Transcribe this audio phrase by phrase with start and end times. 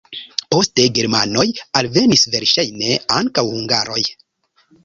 [0.53, 1.45] Poste germanoj
[1.81, 4.03] alvenis, verŝajne ankaŭ hungaroj.